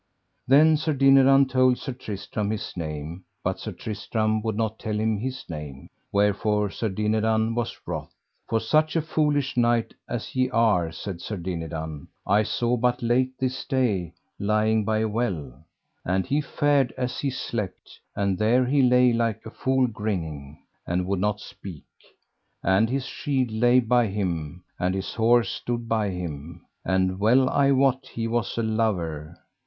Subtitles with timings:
[0.47, 5.19] Then Sir Dinadan told Sir Tristram his name, but Sir Tristram would not tell him
[5.19, 8.11] his name, wherefore Sir Dinadan was wroth.
[8.49, 13.37] For such a foolish knight as ye are, said Sir Dinadan, I saw but late
[13.39, 15.63] this day lying by a well,
[16.03, 21.05] and he fared as he slept; and there he lay like a fool grinning, and
[21.05, 21.85] would not speak,
[22.63, 27.69] and his shield lay by him, and his horse stood by him; and well I
[27.69, 29.37] wot he was a lover.